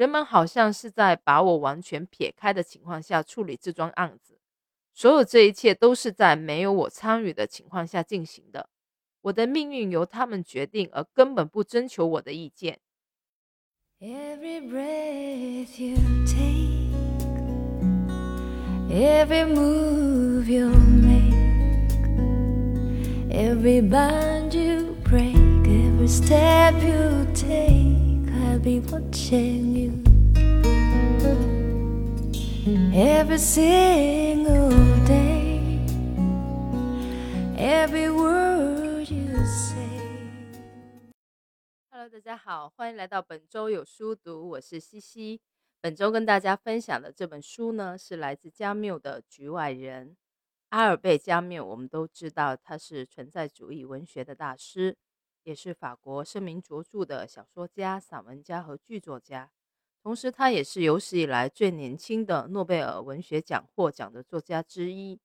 [0.00, 4.38] 人们好像是在把我完全撇开的情况下处理这桩案子，
[4.94, 8.70] 所有这一切都是在没有我参与的情况下进行的。
[9.20, 12.78] 我的命运由他们决定，而根本不征求我的意见。
[14.00, 16.94] Every breath you take,
[18.88, 21.92] every move you make,
[23.28, 25.36] every bond you break,
[25.66, 27.79] every step you take,
[28.62, 30.04] be watching you.
[32.92, 34.70] Every single
[35.06, 35.80] day,
[37.56, 39.88] every word you say.
[41.90, 45.40] Hello，大家好，欢迎来到本周有书读，我是西西。
[45.80, 50.10] 本周跟大家分享的这本书呢，是来自加缪的《局外人》。
[50.68, 54.98] 阿尔贝·加缪，我们都知道他是存在主义文学的大师，
[55.50, 59.50] 也是法国声名卓著的小说家、散文家和剧作家。
[60.00, 65.18] 同时，他也是有史以来最年轻的诺贝尔文学奖获奖的作家之一。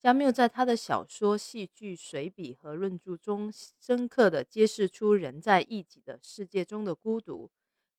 [0.00, 7.50] 加缪在他的小说、戏剧、随笔和论著中，深刻地揭示出人在异己的世界中的孤独、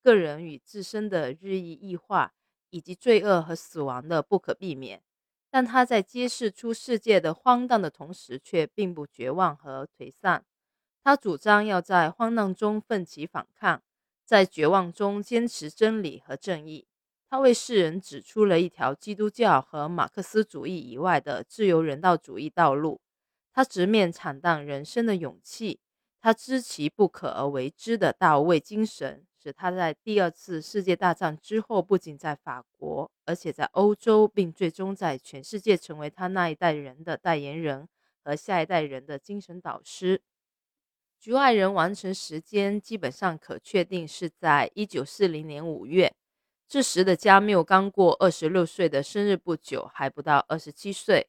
[0.01, 2.33] 个人与自身的日益异化，
[2.71, 5.03] 以及罪恶和死亡的不可避免。
[5.51, 10.43] 但他在揭示出世界的荒诞的同时，却并不绝望和颓丧。
[11.07, 13.81] 他主张要在荒诞中奋起反抗。
[14.25, 16.85] 在绝望中坚持真理和正义，
[17.29, 22.99] 他为世人指出了一条基督教和马克思主义以外的自由人道主义道路。
[23.53, 25.79] 他直面惨淡人生的勇气，
[26.19, 37.87] 他知其不可而为之的大无畏精神，使他在第二次世界大战之后，不仅在法国，而且在欧洲，并最终在全世界成为他那一代人的代言人
[38.21, 40.21] 和下一代人的精神导师。
[41.19, 46.13] 局外人完成时间基本上可确定是在一九四零年五月。
[46.67, 51.27] 这时的加缪刚过二十六岁的生日不久，还不到二十七岁。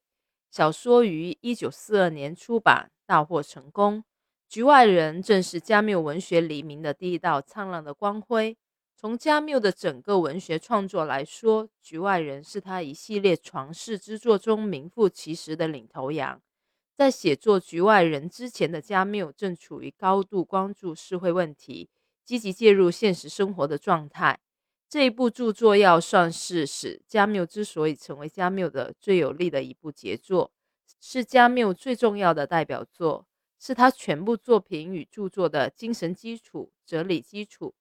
[0.50, 4.04] 小说于一九四二年出版，大获成功。
[4.48, 8.56] 局外人正是加缪文学黎明的第一道灿烂的光辉。
[8.96, 16.40] 从加缪的整个文学创作来说，局外人是他一系列传世之作中名副其实的领头羊。
[16.98, 21.88] 在写作《局外人》之前的加缪正处于高度关注社会问题、
[22.24, 24.40] 积极介入现实生活的状态。
[24.88, 30.50] 这一部著作要算是使加缪之所以成为加缪的最有力的一部杰作，
[31.00, 33.24] 是加缪最重要的代表作，
[33.60, 37.76] 是他全部作品与著作的精神基础、哲理基础。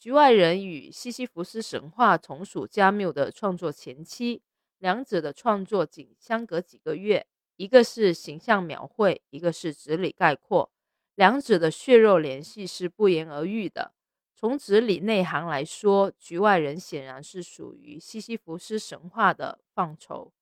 [0.02, 4.42] 《局外人》与《西西弗斯神话》同属加缪的创作前期，
[4.76, 7.26] 两者的创作仅相隔几个月。
[7.56, 10.70] 一个是形象描绘，一个是哲理概括，
[11.14, 13.92] 两者的血肉联系是不言而喻的。
[14.34, 20.32] 从哲理内涵来说，《局外人》显然是属于西西弗斯神话的范畴。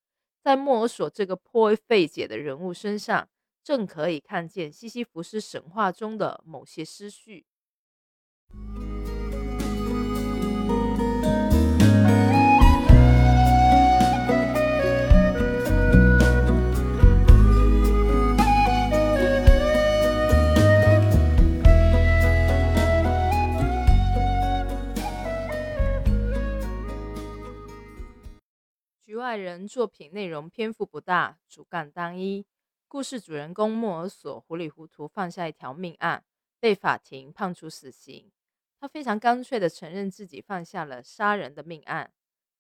[0.43, 3.29] 在莫尔索这个颇为费解的人物身上，
[3.63, 7.45] 正可以看见西西弗斯神话中的某些思绪。
[29.23, 32.45] 外人作品内容篇幅不大，主干单一。
[32.89, 36.25] 故事主人公莫尔索糊里糊涂犯下一条命案，
[36.59, 38.33] 被法庭判处死刑。
[38.81, 42.13] 他非常干脆地承认自己犯下了杀人的命案。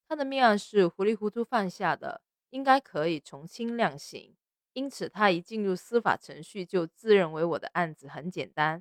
[0.06, 4.36] 他的命案是糊里糊涂犯下的，应该可以从轻量刑。
[4.72, 8.80] 因此，他一进入司法程序就自认为我的案子很简单。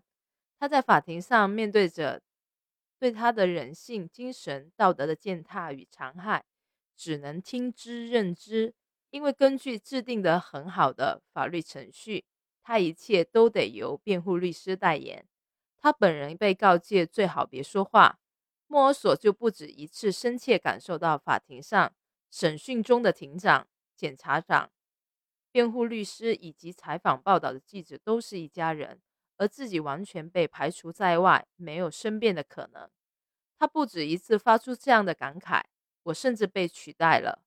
[0.60, 2.22] 他在法庭上面对着
[3.00, 6.46] 对他的人性、精神、道德的践踏与残害。
[7.02, 8.76] 只能听之任之，
[9.10, 12.26] 因为根据制定的很好的法律程序，
[12.62, 15.26] 他一切都得由辩护律师代言。
[15.80, 18.20] 他本人被告诫最好别说话。
[18.68, 21.92] 莫尔索就不止一次深切感受到，法庭上
[22.30, 24.70] 审讯中的庭长、检察长、
[25.52, 29.02] 辩护律师以及采访报道的记者都是一家人，
[29.38, 32.88] 而自己完全被排除在外，没有申辩的可能。
[33.58, 35.64] 他不止一次发出这样的感慨。
[36.04, 37.40] 我甚至被取代了。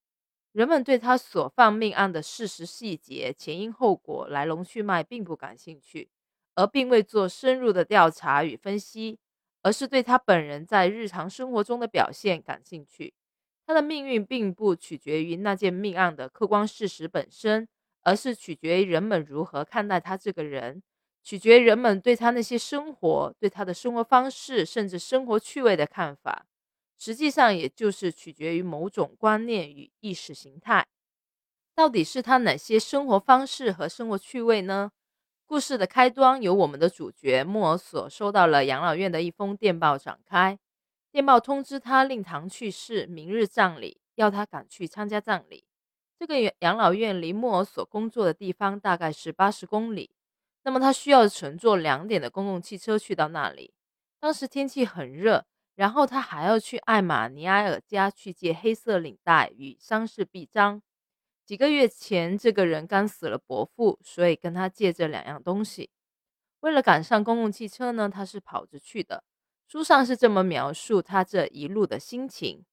[0.53, 6.09] 人们对他所犯命案的事实细节、前因后果、来龙去脉并不感兴趣，
[6.55, 9.19] 而并未做深入的调查与分析，
[9.62, 13.15] 而是对他本人在日常生活中的表现感兴趣。
[13.67, 17.67] 他的命运并不取决于那件命案的客观事实本身，
[18.03, 20.83] 而是取决于人们如何看待他这个人。
[21.23, 26.45] 取决于人们对他那些生活、对他的生活方式，甚至生活趣味的看法。
[26.99, 30.87] 实际上，也就是取决于某种观念与意识形态。
[31.75, 34.93] 到底是他哪些生活方式和生活趣味呢？
[35.46, 40.58] 故事的开端由我们的主角莫尔索收到了养老院的一封电报展开。
[41.12, 45.64] 电报通知他令堂去世，明日葬礼，要他赶去参加葬礼。
[46.19, 50.11] 这个养老院离莫尔索工作的地方大概是八十公里。
[50.62, 53.75] 那么他需要乘坐两点的公共汽车去到那里。
[54.19, 55.44] 当时天气很热，
[55.75, 60.82] 然后他还要去艾玛尼埃尔家去借黑色领带与丧事臂章。
[61.44, 65.91] 几个月前，这个人刚死了伯父，所以跟他借这两样东西。
[66.61, 69.25] 为了赶上公共汽车呢，他是跑着去的。
[69.67, 72.65] 书上是这么描述他这一路的心情：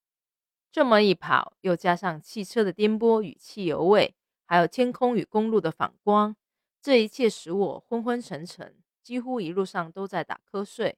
[0.71, 4.15] 这么一跑，又加上汽车的颠簸与汽油味，
[4.45, 6.35] 还有天空与公路的反光。
[6.81, 10.97] 这一切使我昏昏沉沉，几乎一路上都在打瞌睡。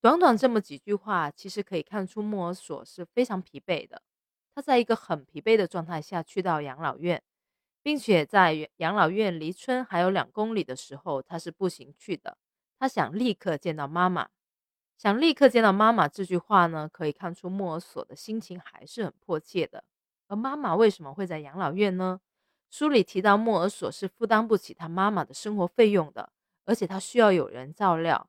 [0.00, 4.02] 短短这么几句话，其实可以看出莫尔索是非常疲惫的。
[4.54, 7.22] 他在一个很疲惫的状态下去到养老院，
[7.82, 12.36] 并且在养老院离村还有两公里的时候，他是步行去的。
[12.78, 14.28] 他想立刻见到妈妈，
[14.96, 16.06] 想立刻见到妈妈。
[16.06, 19.82] 这句话呢，可以看出莫尔索的心情还是很迫切的。
[20.28, 22.20] 而妈妈为什么会在养老院呢？
[22.70, 26.30] 书里提到，莫尔索是负担不起他妈妈的生活费用的，
[26.64, 28.28] 而且他需要有人照料。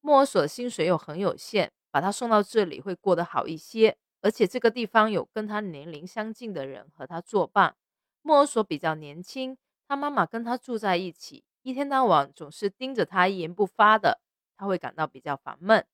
[0.00, 7.76] 莫尔索的薪水又很有限，把他送到这里会过得好一些，而且这个地方有跟他年龄相近的人和他作伴。
[8.22, 9.56] 莫尔索比较年轻，
[9.86, 14.20] 他妈妈跟他住在一起，一天到晚总是盯着他一言不发的，
[14.56, 15.86] 他会感到比较烦闷。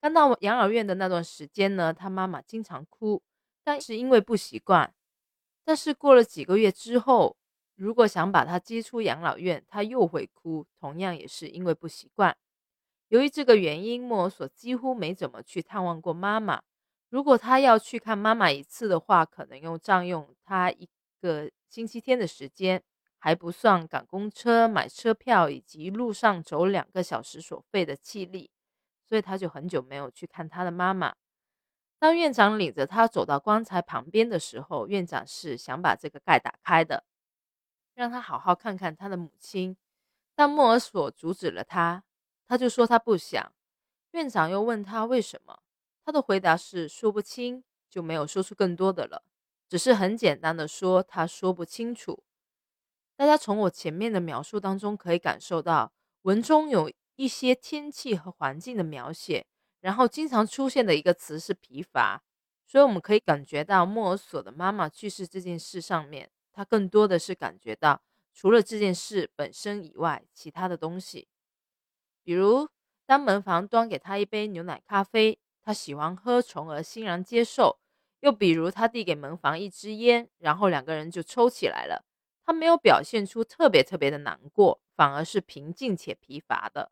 [0.00, 3.22] 刚到养老院的那段时间呢，他妈妈经常哭，
[3.64, 4.94] 但是因为不习惯。
[5.64, 7.36] 但是过了几个月之后，
[7.74, 12.36] 如果想把他接出养老院，他又会哭，同样也是因为不习惯。
[13.08, 16.62] 由于这个原因，莫尔索几乎没怎么去探望过妈妈。
[17.08, 20.86] 如果他要去看妈妈一次的话，可能用占用他一
[21.22, 22.82] 个星期天的时间，
[23.18, 28.50] 还不算赶公车、买车票以及路上走两个小时所费的气力，
[29.06, 31.14] 所以他就很久没有去看他的妈妈。
[31.98, 37.04] 当院长领着他走到棺材旁边的时候，院长是想把这个盖打开的，
[37.94, 39.76] 让他好好看看他的母亲。
[40.36, 42.04] 但莫尔索阻止了他，
[42.48, 43.52] 他就说他不想。
[44.12, 45.60] 院长又问他为什么，
[46.04, 49.22] 他的回答是说不清，就没有说出更多的了，
[49.68, 52.24] 只是很简单的说他说不清楚。
[53.14, 55.92] 大家从我前面的描述当中可以感受到，
[56.22, 59.46] 文中有一些天气和环境的描写。
[59.80, 62.20] 然后经常出现的一个词是疲乏，
[62.66, 68.02] 所以我们可以感觉到莫尔索的妈妈去世这件事上面，他更多的是感觉到
[68.34, 71.28] 除了这件事本身以外，其他的东西，
[72.28, 72.68] 比如
[73.06, 77.78] 当门房端给他一杯牛奶咖啡，他喜欢喝，从而欣然接受；
[78.20, 82.04] 又比如他递给门房一支烟，然后两个人就抽起来了，
[82.44, 86.90] 他没有表现出特别特别的难过，反而是平静且疲乏的。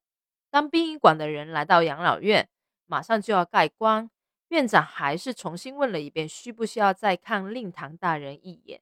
[0.49, 2.49] 当殡仪馆的人来到养老院。
[2.87, 4.11] 马上就要盖棺，
[4.49, 8.81] 院长还是重新问了一遍，需不需要再看令堂大人一眼？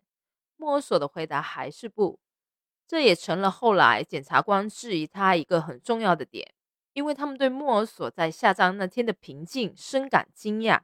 [0.57, 2.21] 莫尔索的回答还是不，
[2.87, 6.55] 这也成了后来检察官质疑他一个很重要的点，
[6.93, 10.81] 因为他们对莫尔索在下葬那天的平静深感惊讶。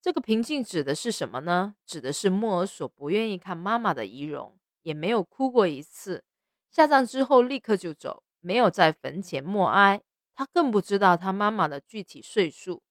[0.00, 1.74] 这个平静指的是什么呢？
[1.84, 6.24] 指的是莫尔索不愿意看妈妈的遗容，也没有哭过一次。
[6.70, 10.02] 下葬之后立刻就走，没有在坟前默哀。
[10.34, 12.82] 他更不知道他妈妈的具体岁数。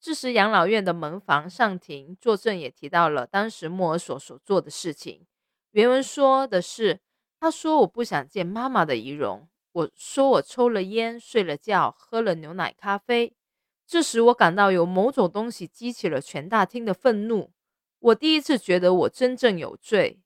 [0.00, 5.26] 这时，养老院的门房上庭作证也提到了当时莫尔索所做的事情。
[5.70, 7.00] 原文说的是
[7.38, 9.48] ：“他说我不想见妈妈的遗容。
[9.72, 13.36] 我说我抽了烟，睡了觉，喝了牛奶咖啡。
[13.86, 17.52] 这时，我感到有某种东西激起了全大厅的愤怒。
[17.98, 20.20] 我第一次觉得我真正有罪。”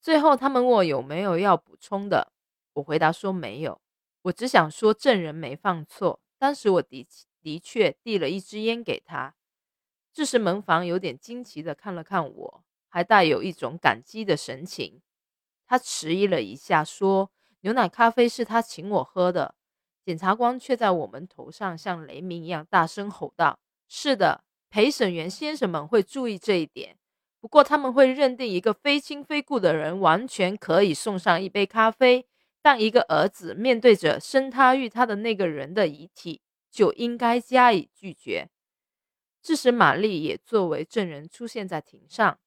[0.00, 2.32] 最后，他们问我有没有要补充的，
[2.74, 3.80] 我回答说没有。
[4.22, 6.20] 我只想说，证人没放错。
[6.38, 7.06] 当时我的
[7.42, 9.34] 的确递了一支烟给他。
[10.12, 15.00] 这时门房有点惊奇的看了看我，还带有一种感激的神情。
[15.74, 19.56] 他迟疑了一下，说：“牛奶咖啡是他请我喝的。”
[20.06, 26.96] 检察官却在我们头上像雷鸣一样大声吼道：“是的，陪审员先生们会注意这一点。
[27.40, 32.24] 不过他们会认定一个非亲非故的人完全可以送上一杯咖啡。”
[32.62, 36.40] 但一个儿子面对着生他育他的那个人的遗体，
[36.70, 38.48] 就应该加以拒绝。
[39.42, 42.38] 这时，玛丽也作为证人出现在庭上。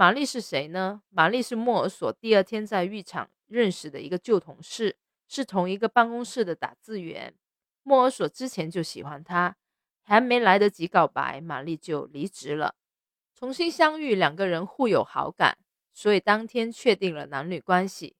[0.00, 1.02] 玛丽是谁呢？
[1.10, 4.96] 玛丽是莫尔索第二天在浴场认识的一个旧同事，
[5.28, 7.34] 是同一个办公室的打字员。
[7.82, 9.58] 莫尔索之前就喜欢他，
[10.02, 12.76] 还没来得及告白，玛丽就离职了。
[13.34, 15.58] 重新相遇，两个人互有好感，
[15.92, 18.16] 所以当天确定了男女关系。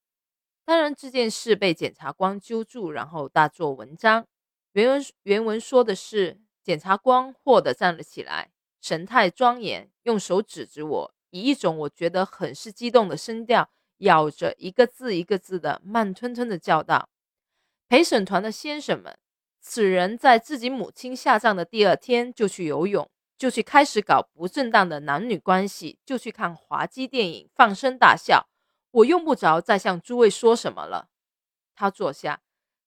[0.67, 4.27] 当然，这件事被检察官揪住，然后大做文章。
[4.73, 8.51] 原文原文说的是，检察官霍地站了起来，
[8.83, 17.09] 神态庄严，用手指着我，以一种我觉得很是激动的声调，咬着一个字一个字的慢吞吞的叫道
[17.89, 19.17] ：“陪审团的先生们，
[19.61, 23.11] 此人在自己母亲下葬的第二天就去游泳。”
[23.41, 28.51] 就去开始搞不正当的男女关系，就去看滑稽电影，放声大笑。
[28.91, 31.09] 我用不着再向诸位说什么了。
[31.75, 32.43] 他坐下，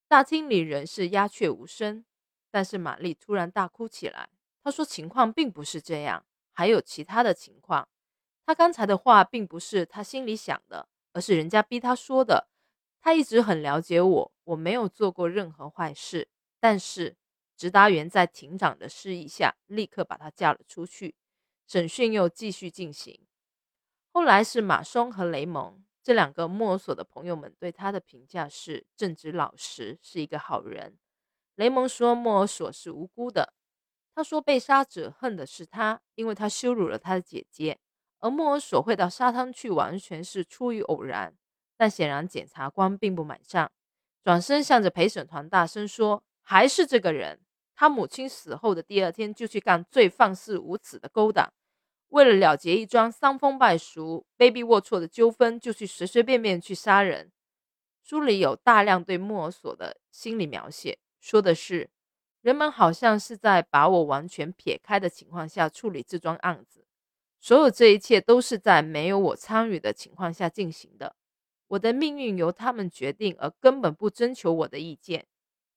[0.07, 2.05] 大厅里仍是鸦雀无声。
[2.51, 4.29] 但是玛丽突然大哭起来。
[4.63, 7.87] 她说：“情况并不是这样，还有其他的情况。
[8.45, 12.49] 他刚才的话并不是他心里想的，而是人家逼他说的。
[13.01, 17.15] 他一直很了解我，我没有做过任何坏事，但是……”
[17.55, 21.15] 直达员在庭长的示意下，立刻把他架了出去。
[21.67, 23.25] 审讯又继续进行。
[24.11, 30.97] 后来是马松和雷蒙这两个莫尔索的朋友们对他的评价是正直老实，是一个好人。
[31.55, 33.53] 雷蒙说莫尔索是无辜的。
[34.15, 37.79] 他说被杀者恨的是他，因为他羞辱了他的姐姐。
[38.23, 41.35] 而莫尔索会到沙滩去，完全是出于偶然。
[41.75, 43.69] 但显然检察官并不买账，
[44.23, 47.41] 转身向着陪审团大声说：“还是这个人。”
[47.75, 51.51] 他母亲死后的第二天，就去干最放肆无耻的勾当。
[52.09, 57.29] 为了了结一桩伤风败俗、卑鄙龌龊的纠纷，就去随随便便去杀人。
[58.03, 61.89] 书里有大量对莫尔索的心理描写，说的是
[62.41, 66.85] 人们好像是在把我完全撇开的情况下处理这桩案子，
[67.43, 71.13] 所有这一切都是在没有我参与的情况下进行的。
[71.67, 75.25] 我的命运由他们决定，而根本不征求我的意见。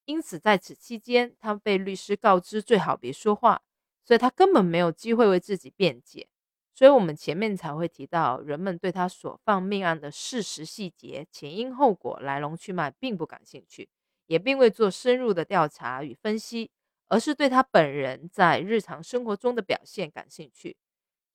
[0.05, 3.63] 因此，在此期间，他被律师告知最好别说话，
[4.05, 6.29] 所以他根本没有机会为自己辩解。
[6.73, 13.89] 所以，我们前面才会提到，人们对他所犯命案的事实细节、前因后果、来龙去脉并不感兴趣，
[14.29, 16.71] 也并未做深入的调查与分析，
[17.09, 20.77] 而是对他本人在日常生活中的表现感兴趣。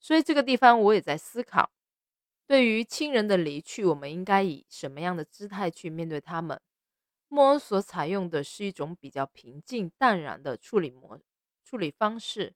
[0.01, 1.72] 所以，这个地方我也在思考，
[2.48, 6.60] 对于亲人的离去，我们应该以什么样的姿态去面对他们？
[7.27, 11.17] 莫恩所采用的是一种比较平静淡然的处理模
[11.63, 12.55] 处理方式，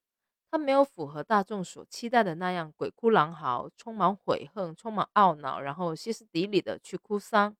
[0.50, 7.56] 他没有符合大众所期待的那样鬼哭狼嚎、充满悔恨、充满懊恼，然后歇斯底里的去哭丧，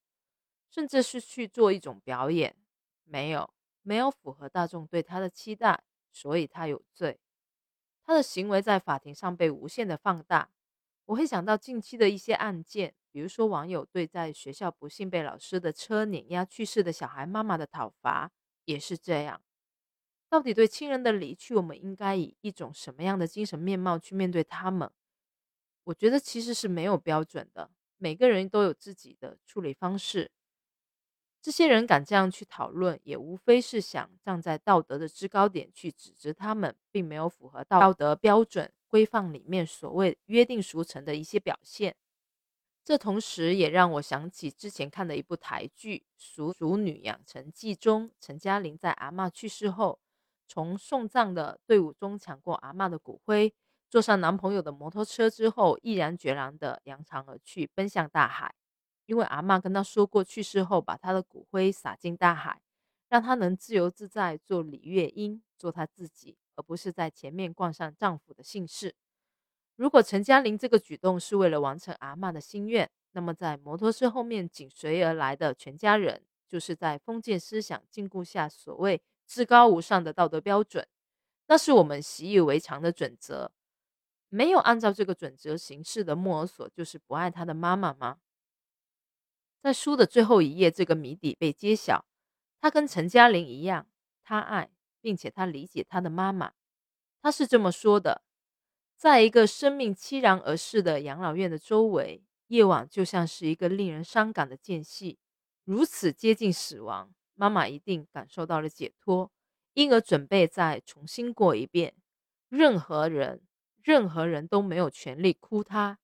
[0.70, 2.56] 甚至是去做一种表演。
[3.04, 7.20] 没有，没有符合大众对他的期待，所以他有罪。
[8.06, 10.50] 他的行为在法庭上被无限的放大。
[11.06, 12.94] 我会想到近期的一些案件。
[13.12, 18.30] 比如说，网友对在学校不幸被老师的车碾压去世的小孩妈妈的讨伐
[18.66, 19.42] 也是这样。
[20.28, 24.92] 到底对亲人的离去，我们应该以一种什么样的精神面貌去面对他们？
[25.86, 30.32] 我觉得其实是没有标准的，每个人都有自己的处理方式。
[31.46, 41.96] 这些人敢这样去讨论，也无非是想站在道德的制高点去指责他们，并没有符合道德标准规范里面所谓约定俗成的一些表现。
[42.84, 50.00] 这同时也让我想起之前看的一部台剧《蜀蜀女养成记》中，陈嘉玲在阿妈去世后，
[50.48, 53.54] 从送葬的队伍中抢过阿妈的骨灰，
[53.88, 58.56] 坐上男朋友的摩托车之后，毅然决然地扬长而去，奔向大海。
[59.06, 62.62] 因为阿妈跟他说过，去世后把他的骨灰撒进大海，
[63.10, 68.96] 让他能自由自在做李月英，做他自己，而不是在前面冠上丈夫的姓氏。
[69.76, 80.88] 如果陈嘉玲这个举动是为了完成阿妈的心愿，那么在摩托车后面紧随而来的全家人，就是在封建思想禁锢下所谓至高无上的道德标准，
[81.48, 83.52] 那是我们习以为常的准则。
[84.30, 88.18] 没有按照这个准则行事的莫尔索，就是不爱他的妈妈吗？
[89.66, 92.06] 在书的最后一页，这个谜底被揭晓。
[92.62, 93.88] 他跟陈嘉玲一样，
[94.24, 94.70] 他爱
[95.02, 96.54] 并且他理解他的妈妈。
[97.20, 98.22] 他是这么说的。
[98.96, 105.18] 在一个生命凄然而逝的养老院的周围，夜晚就像是一个令人伤感的间隙。
[105.64, 109.32] 如此接近死亡，妈妈一定感受到了解脱，
[109.74, 111.96] 因而准备再重新过一遍。
[112.50, 113.42] 任何人，
[113.82, 115.98] 任何人都没有权利哭他。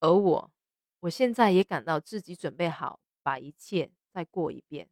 [0.00, 0.52] 而我，
[1.00, 4.88] 我现在也感到自己准备好把一切再过一遍。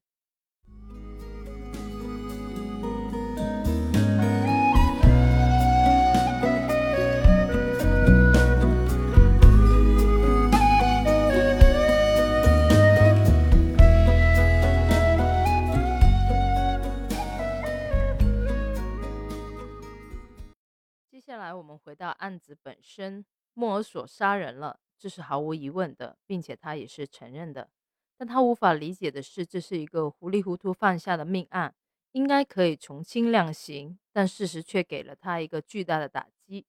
[21.11, 27.71] 接下来我们回到案子本身莫尔索杀人了这是毫无疑问的，并且他也是承认的。
[28.17, 31.75] 但他无法理解的是，这是一个糊里糊涂犯下的命案，
[32.13, 36.67] 应该可以从轻量刑，但事实却给了他一个巨大的打击。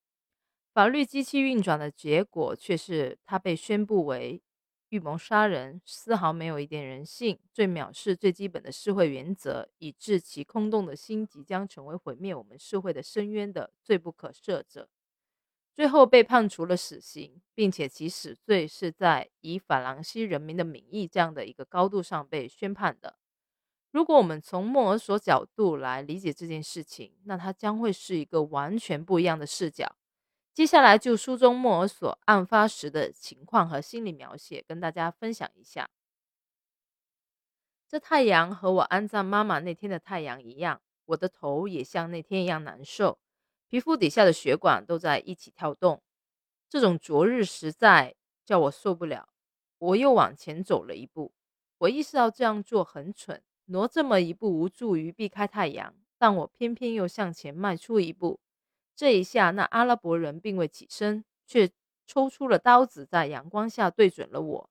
[0.73, 4.43] 法律机器运转的结果，却是他被宣布为
[4.89, 14.89] 预谋杀人，丝毫没有一点人性，最藐视最基本的社会原则，以致其空洞的心即将成为毁灭我们社会的深渊的罪不可赦者。
[15.77, 23.19] 最后被判处了死刑，并且其死罪是在以法兰西人民的名义这样的一个高度上被宣判的。
[23.91, 29.95] 如果我们从莫尔索角度来理解这件事情，那它将会是一个完全不一样的视角。
[30.51, 35.87] 接下来就书中莫尔索案发时的情况和心理描写跟大家分享一下。
[37.87, 43.19] 这太阳和我安葬妈妈那天的太阳一样，我的头也像那天一样难受。
[43.69, 46.01] 皮肤底下的血管都在一起跳动，
[46.69, 49.29] 这种灼日实在叫我受不了。
[49.77, 51.33] 我又往前走了一步，
[51.79, 58.39] 我意识到这样做很蠢，挪这么一步无助于避开太阳，但我偏偏又向前迈出一步。
[58.95, 61.69] 这一下，那阿拉伯人并未起身，却
[62.07, 64.69] 抽出了刀子，在阳光下对准了我，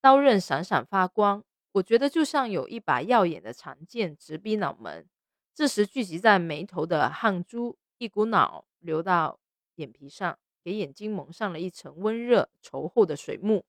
[0.00, 5.06] 刀刃闪闪发光，我觉得就像有一把耀眼的长剑直逼脑门。
[5.52, 7.76] 这时聚集在眉头的汗珠。
[7.98, 9.38] 一股脑流到
[9.74, 13.64] 眼皮上，给眼睛蒙上了一层温热稠厚的水幕。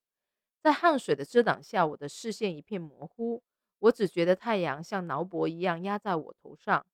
[0.60, 3.42] 在汗水的遮挡下，我的视线一片模糊。
[3.80, 6.86] 我只觉得太阳像挠脖一样压在我头上。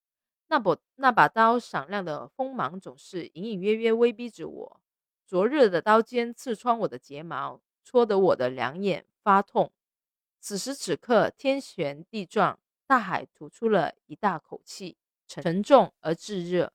[0.48, 4.80] 那把那把刀闪亮的锋芒总是隐隐约约威逼着我。
[5.26, 9.72] 灼热的刀尖刺穿我的睫毛，戳得我的两眼发痛。
[10.38, 16.72] 此时此刻，天旋地转，大海吐出了一大口气，沉重而炙热。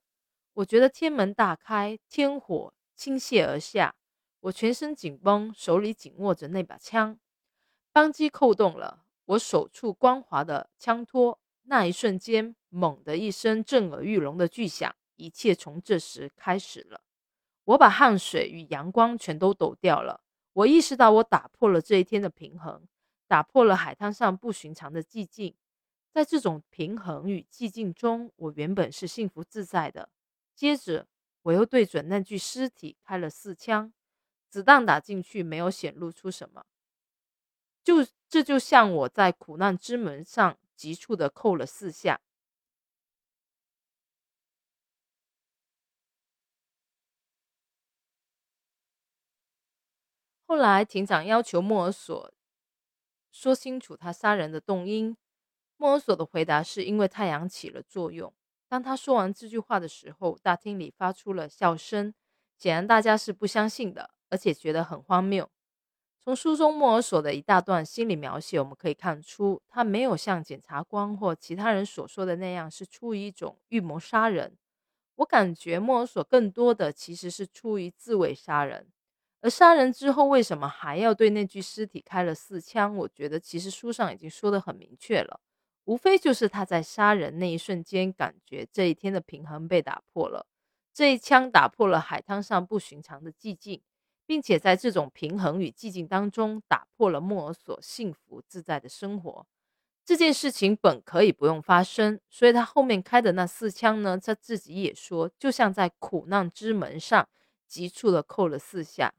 [0.54, 3.94] 我觉得天门大开，天火倾泻而下，
[4.40, 7.18] 我全身紧绷，手里紧握着那把枪，
[7.90, 17.00] 扳机扣动了，我手触光滑的枪托，那一瞬间，猛的一声震耳欲聋的巨响，一切从这时开始了。
[17.64, 20.20] 我把汗水与阳光全都抖掉了，
[20.52, 22.86] 我意识到我打破了这一天的平衡，
[23.26, 25.54] 打破了海滩上不寻常的寂静，
[26.12, 30.10] 在这种平衡与寂静中，我原本是幸福自在的。
[30.54, 31.06] 接着，
[31.42, 33.92] 我又对准那具尸体开了四枪，
[34.48, 36.64] 子弹打进去没有显露出什么，
[37.82, 42.20] 就这就像我在苦难之门上急促的扣了四下。
[50.46, 52.32] 后来，庭长要求莫尔索
[53.30, 55.16] 说清楚他杀人的动因，
[55.78, 58.34] 莫尔索的回答是因为太阳起了作用。
[58.72, 62.14] 当他说完这句话的时候，大厅里发出了笑声。
[62.56, 65.46] 显然，大家是不相信的，而且觉得很荒谬。
[66.24, 74.56] 从书中莫尔索的一大段心理描写，我们可以看出，他没有像检察官或其他人所说的那样是出于一种预谋杀人。
[75.16, 78.90] 我感觉莫尔索更多的其实是出于自卫杀人。
[79.42, 82.96] 而杀人之后，为什么还要对那具尸体开了四枪？
[82.96, 85.40] 我觉得其实书上已经说得很明确了。
[85.84, 90.46] 无非就是他在杀人那一瞬间，感觉这一天的平衡被打破了。
[90.92, 93.82] 这一枪打破了海滩上不寻常的寂静，
[94.26, 99.46] 并且在这种平衡与寂静当中，打破了莫尔索幸福自在的生活。
[100.04, 107.28] 这件事情本可以不用发生，所以他后面开的那四枪呢，他自己也说，就像在苦难之门上
[107.66, 109.14] 急促的扣了四下。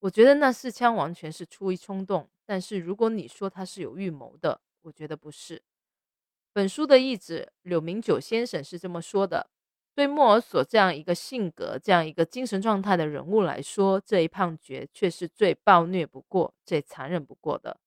[0.00, 5.60] 我觉得那四枪完全是出于冲动，但是如果你说他是有预谋的，我觉得不是。
[6.58, 9.48] 本书的译者柳明九先生是这么说的：，
[9.94, 17.78] 对莫尔索这样一个性格、这样一个精神状态的人物来说，这一判决却是最暴虐不过、最残忍不过的，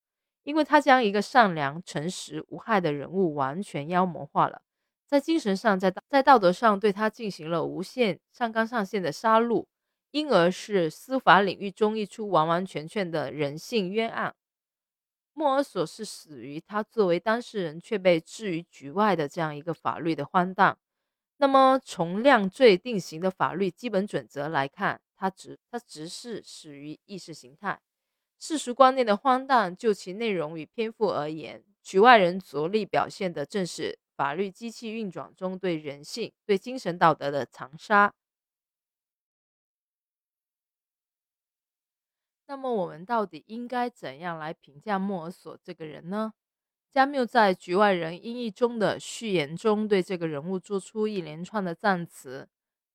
[0.43, 4.61] 因为他将一个善良、诚实、无害的人物完全妖魔化了，
[5.05, 9.65] 在精神上、在在道德上对他进行了无限上纲上线的杀戮，
[10.11, 14.33] 因而是司法领域中一出完完全全的人性冤案。
[15.41, 20.77] 莫尔索是死于他作为当事人却被置于局外的这样一个法律的荒诞。
[21.37, 27.81] 那么，从量罪定刑的法律基本准则来看，他只他只是死于意识形态、
[28.39, 29.75] 世俗观念的荒诞。
[29.75, 38.13] 就其内容与篇幅而言，局外人着力表现的正是法律机器运转中对人性、对精神道德的残杀。
[42.51, 46.33] 那么我们到底应该怎样来评价莫尔索这个人呢？
[46.91, 52.49] 加缪在《局外人》音译中的序言中对这个人物做出一连串的赞词。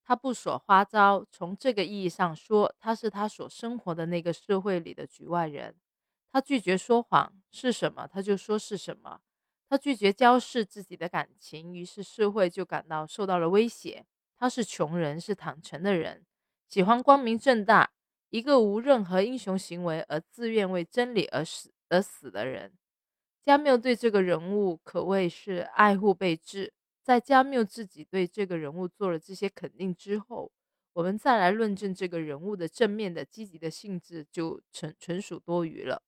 [0.05, 5.75] 他不耍花招，从这个意义上说，他是他所生活的那个社会里的局外人。
[6.31, 9.21] 他拒绝说谎，是什么他就说是什么。
[9.71, 14.05] 他拒绝交视自己的感情，于是社会就感到受到了威胁。
[14.37, 16.27] 他是穷人，是坦诚的人，
[16.69, 17.92] 喜欢光明正大，
[18.37, 22.70] 一个无任何英雄行为而自愿为真理而死而死的人。
[23.42, 26.75] 加缪对这个人物可谓是爱护备至。
[27.03, 30.53] 在加缪自己对这个人物做了这些肯定之后，
[30.92, 36.03] 我们再来论证这个人物的正面的积极的性质，就纯纯属多余了。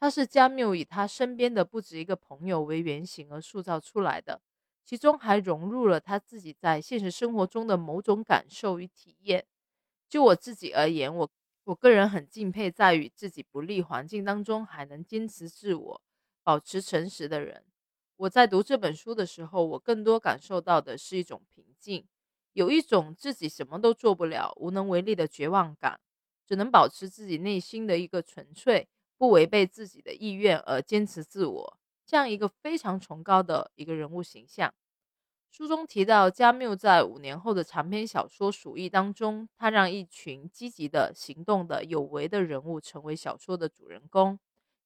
[0.00, 4.40] 他是加缪以他身边的不止一个朋友为原型而塑造出来的，
[4.84, 9.46] 其中还融入了他自己在现实生活中的某种感受与体验。
[10.08, 11.30] 就我自己而言，我
[11.64, 16.02] 我个人很敬佩在与自己不利环境当中还能坚持自我、
[16.42, 17.64] 保持诚实的人。
[18.16, 22.06] 我在读这本书的时候，我更多感受到的是一种平静，
[22.52, 26.00] 有一种自己什么都做不了、无能为力的绝望感，
[26.46, 34.72] 只能保持自己内心的一个纯粹，不违背自己的意愿而坚持自我，这样一个非常崇高的一个人物形象。
[35.52, 44.38] 书中提到，加缪在五年后的长篇小说《鼠疫》当中，他让一群积极的、行动的、有为的人物成为小说的主人公，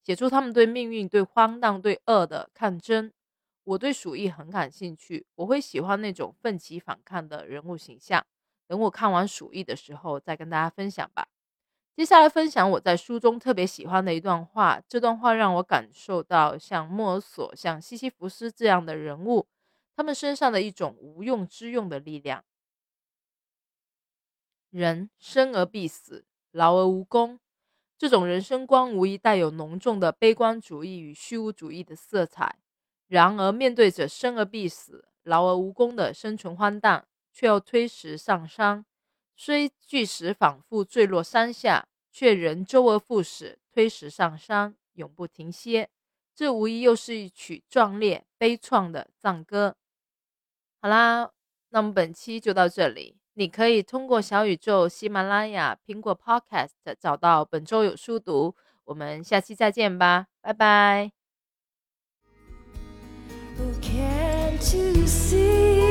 [0.03, 3.13] 写出他们对命运、对荒诞、对恶的抗争。
[3.65, 8.25] 我对鼠疫很感兴趣，我会喜欢那种奋起反抗的人物形象。
[8.67, 11.29] 等我看完鼠疫的时候，再跟大家分享吧。
[11.95, 19.47] 接下来分享我在书中特别喜欢的一段话，这段话让我感受到像莫尔索、像西西弗斯这样的人物，
[19.97, 22.45] 他们身上的一种无用之用的力量。
[24.71, 27.39] 人生而必死，劳而无功，
[27.97, 32.59] 这种人生观无疑带有浓重的悲观主义与虚无主义的色彩。
[33.07, 38.85] 然而，面对着生而必死、劳而无功的生存荒诞，却又推石上山，
[39.37, 45.91] 虽巨石反复坠落山下，却仍周而复始，推石上山，永不停歇。
[46.35, 49.77] 这无疑又是一曲壮烈、悲怆的赞歌。
[50.85, 51.31] 好啦，
[51.71, 53.17] 那我们本期就到这里。
[53.33, 58.55] 你可以通过小宇宙、喜马拉雅、苹果 Podcast 找到本周有书读。
[58.85, 61.13] 我们下期再见吧，拜拜。
[63.81, 65.84] Can't you see